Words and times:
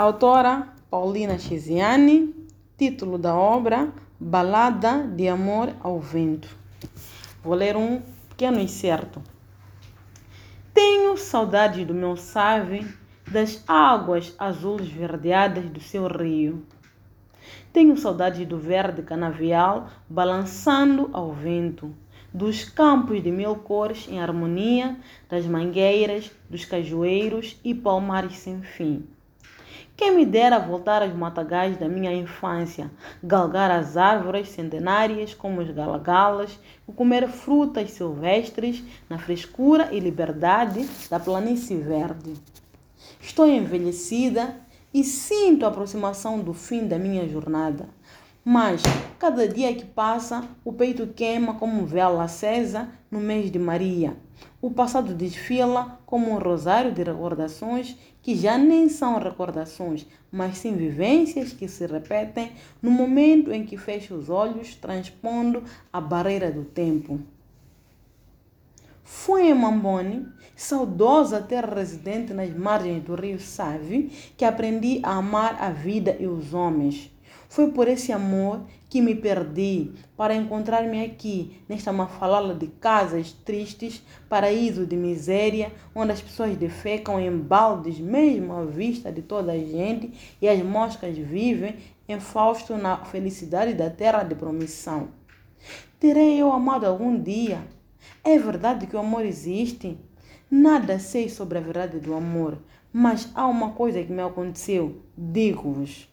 Autora 0.00 0.68
Paulina 0.88 1.40
Chiziani, 1.40 2.32
título 2.76 3.18
da 3.18 3.34
obra 3.34 3.92
Balada 4.20 5.02
de 5.02 5.26
Amor 5.26 5.74
ao 5.80 5.98
Vento. 5.98 6.56
Vou 7.42 7.52
ler 7.52 7.76
um 7.76 8.00
pequeno 8.28 8.60
incerto. 8.60 9.20
Tenho 10.72 11.16
saudade 11.16 11.84
do 11.84 11.92
meu 11.94 12.16
save, 12.16 12.86
das 13.26 13.64
águas 13.66 14.32
azuis 14.38 14.86
verdeadas 14.86 15.68
do 15.68 15.80
seu 15.80 16.06
rio. 16.06 16.64
Tenho 17.72 17.96
saudade 17.96 18.44
do 18.44 18.56
verde 18.56 19.02
canavial 19.02 19.88
balançando 20.08 21.10
ao 21.12 21.32
vento, 21.32 21.92
dos 22.32 22.62
campos 22.62 23.20
de 23.20 23.32
mil 23.32 23.56
cores 23.56 24.06
em 24.08 24.20
harmonia, 24.20 24.96
das 25.28 25.44
mangueiras, 25.44 26.30
dos 26.48 26.64
cajueiros 26.64 27.58
e 27.64 27.74
palmares 27.74 28.38
sem 28.38 28.62
fim. 28.62 29.04
Quem 29.98 30.14
me 30.14 30.24
dera 30.24 30.60
voltar 30.60 31.02
aos 31.02 31.12
matagais 31.12 31.76
da 31.76 31.88
minha 31.88 32.12
infância, 32.12 32.88
galgar 33.20 33.68
as 33.68 33.96
árvores 33.96 34.48
centenárias 34.48 35.34
como 35.34 35.60
os 35.60 35.70
galagalas 35.70 36.56
e 36.88 36.92
comer 36.92 37.28
frutas 37.28 37.90
silvestres 37.90 38.84
na 39.10 39.18
frescura 39.18 39.88
e 39.92 39.98
liberdade 39.98 40.88
da 41.10 41.18
planície 41.18 41.76
verde. 41.78 42.34
Estou 43.20 43.48
envelhecida 43.48 44.54
e 44.94 45.02
sinto 45.02 45.64
a 45.64 45.68
aproximação 45.68 46.38
do 46.38 46.54
fim 46.54 46.86
da 46.86 46.98
minha 46.98 47.28
jornada. 47.28 47.88
Mas, 48.44 48.82
cada 49.18 49.46
dia 49.48 49.74
que 49.74 49.84
passa, 49.84 50.48
o 50.64 50.72
peito 50.72 51.06
queima 51.08 51.54
como 51.54 51.84
vela 51.84 52.24
acesa 52.24 52.88
no 53.10 53.20
mês 53.20 53.50
de 53.50 53.58
Maria. 53.58 54.16
O 54.60 54.70
passado 54.70 55.14
desfila 55.14 56.00
como 56.06 56.30
um 56.30 56.38
rosário 56.38 56.92
de 56.92 57.02
recordações 57.02 57.96
que 58.22 58.34
já 58.36 58.58
nem 58.58 58.88
são 58.88 59.18
recordações, 59.18 60.06
mas 60.30 60.58
sim 60.58 60.74
vivências 60.74 61.52
que 61.52 61.68
se 61.68 61.86
repetem 61.86 62.52
no 62.82 62.90
momento 62.90 63.52
em 63.52 63.64
que 63.64 63.76
fecho 63.76 64.14
os 64.14 64.28
olhos, 64.28 64.74
transpondo 64.74 65.62
a 65.92 66.00
barreira 66.00 66.50
do 66.50 66.64
tempo. 66.64 67.20
Foi 69.04 69.48
em 69.48 69.54
Mambone, 69.54 70.26
saudosa 70.54 71.40
terra 71.40 71.74
residente 71.74 72.34
nas 72.34 72.54
margens 72.54 73.02
do 73.02 73.14
rio 73.14 73.40
Save, 73.40 74.10
que 74.36 74.44
aprendi 74.44 75.00
a 75.02 75.16
amar 75.16 75.56
a 75.62 75.70
vida 75.70 76.16
e 76.20 76.26
os 76.26 76.52
homens. 76.52 77.10
Foi 77.48 77.70
por 77.70 77.88
esse 77.88 78.12
amor 78.12 78.60
que 78.90 79.00
me 79.00 79.14
perdi 79.14 79.90
para 80.16 80.34
encontrar-me 80.34 81.02
aqui, 81.02 81.62
nesta 81.66 81.92
mafalala 81.92 82.54
de 82.54 82.66
casas 82.66 83.32
tristes, 83.32 84.02
paraíso 84.28 84.86
de 84.86 84.96
miséria, 84.96 85.72
onde 85.94 86.12
as 86.12 86.20
pessoas 86.20 86.56
defecam 86.56 87.18
em 87.18 87.36
baldes, 87.36 87.98
mesmo 87.98 88.52
à 88.52 88.64
vista 88.64 89.10
de 89.10 89.22
toda 89.22 89.52
a 89.52 89.58
gente, 89.58 90.12
e 90.40 90.48
as 90.48 90.62
moscas 90.62 91.16
vivem 91.16 91.76
em 92.06 92.20
Fausto 92.20 92.76
na 92.76 93.04
felicidade 93.04 93.72
da 93.72 93.88
terra 93.88 94.22
de 94.22 94.34
promissão. 94.34 95.08
Terei 95.98 96.38
eu 96.38 96.52
amado 96.52 96.84
algum 96.84 97.18
dia? 97.20 97.66
É 98.22 98.38
verdade 98.38 98.86
que 98.86 98.94
o 98.94 99.00
amor 99.00 99.24
existe? 99.24 99.98
Nada 100.50 100.98
sei 100.98 101.28
sobre 101.28 101.58
a 101.58 101.62
verdade 101.62 101.98
do 101.98 102.14
amor, 102.14 102.58
mas 102.92 103.30
há 103.34 103.46
uma 103.46 103.72
coisa 103.72 104.02
que 104.02 104.12
me 104.12 104.22
aconteceu, 104.22 105.02
digo-vos. 105.16 106.08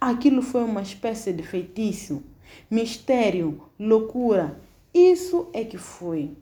Aquilo 0.00 0.42
foi 0.42 0.64
uma 0.64 0.82
espécie 0.82 1.32
de 1.32 1.42
feitiço, 1.42 2.22
mistério, 2.70 3.62
loucura. 3.78 4.60
Isso 4.92 5.48
é 5.52 5.64
que 5.64 5.78
foi. 5.78 6.36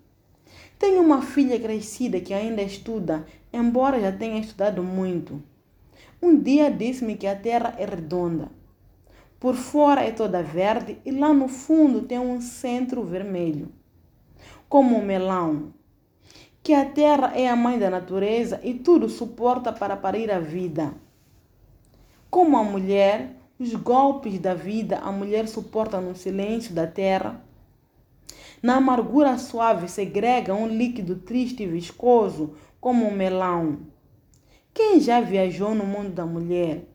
Tenho 0.79 1.01
uma 1.01 1.23
filha 1.23 1.59
crescida 1.61 2.21
que 2.21 2.35
ainda 2.35 2.61
estuda, 2.61 3.25
embora 3.53 4.01
já 4.01 4.11
tenha 4.11 4.41
estudado 4.41 4.83
muito. 4.83 5.43
Um 6.21 6.39
dia 6.39 6.71
disse-me 6.71 7.17
que 7.17 7.27
a 7.27 7.37
terra 7.37 7.75
é 7.79 7.85
redonda. 7.85 8.49
Por 9.39 9.55
fora 9.55 10.03
é 10.03 10.13
toda 10.13 10.43
verde 10.43 10.99
e 11.05 11.11
lá 11.11 11.33
no 11.33 11.49
fundo 11.49 12.03
tem 12.03 12.19
um 12.19 12.41
centro 12.41 13.03
vermelho, 13.03 13.73
como 14.69 14.97
um 14.97 15.05
melão. 15.05 15.73
Que 16.63 16.75
a 16.75 16.85
terra 16.85 17.33
é 17.35 17.49
a 17.49 17.57
mãe 17.57 17.77
da 17.77 17.91
natureza 17.91 18.61
e 18.63 18.75
tudo 18.75 19.09
suporta 19.09 19.73
para 19.73 19.97
parir 19.97 20.31
a 20.31 20.39
vida. 20.39 20.95
Como 22.33 22.57
a 22.57 22.65
mulher, 22.65 23.37
os 23.59 23.75
golpes 23.75 24.39
da 24.39 24.55
vida 24.55 25.01
a 25.01 25.13
mulher 25.13 25.47
suporta 25.47 26.01
no 26.01 26.17
silêncio 26.17 26.75
da 26.75 26.87
terra. 26.87 27.45
Na 28.63 28.77
amargura 28.77 29.37
suave 29.37 29.87
segrega 29.87 30.55
um 30.55 30.67
líquido 30.67 31.17
triste 31.17 31.63
e 31.63 31.67
viscoso 31.67 32.55
como 32.81 33.07
um 33.07 33.15
melão. 33.15 33.81
Quem 34.73 34.99
já 34.99 35.21
viajou 35.21 35.75
no 35.75 35.85
mundo 35.85 36.09
da 36.09 36.25
mulher? 36.25 36.89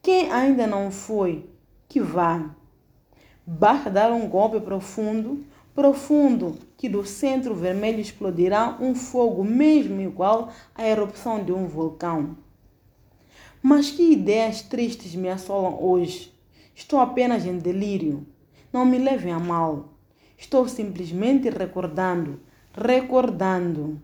Quem 0.00 0.32
ainda 0.32 0.66
não 0.66 0.90
foi, 0.90 1.44
que 1.86 2.00
vá. 2.00 2.48
Basta 3.46 3.90
dar 3.90 4.10
um 4.10 4.26
golpe 4.26 4.60
profundo, 4.60 5.44
profundo, 5.74 6.56
que 6.78 6.88
do 6.88 7.04
centro 7.04 7.54
vermelho 7.54 8.00
explodirá 8.00 8.78
um 8.80 8.94
fogo 8.94 9.44
mesmo 9.44 10.00
igual 10.00 10.48
à 10.74 10.88
erupção 10.88 11.44
de 11.44 11.52
um 11.52 11.66
vulcão. 11.66 12.47
Mas 13.62 13.90
que 13.90 14.12
ideias 14.12 14.62
tristes 14.62 15.14
me 15.14 15.28
assolam 15.28 15.82
hoje? 15.82 16.32
Estou 16.74 17.00
apenas 17.00 17.44
em 17.44 17.58
delírio. 17.58 18.26
Não 18.72 18.84
me 18.84 18.98
levem 18.98 19.32
a 19.32 19.38
mal. 19.38 19.94
Estou 20.36 20.68
simplesmente 20.68 21.50
recordando, 21.50 22.40
recordando. 22.72 24.00